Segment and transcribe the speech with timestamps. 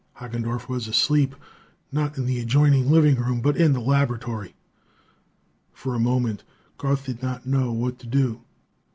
[0.15, 1.35] Hagendorff was asleep,
[1.91, 4.55] not in the adjoining living room but in the laboratory!
[5.73, 6.43] For a moment,
[6.79, 8.41] Garth did not know what to do.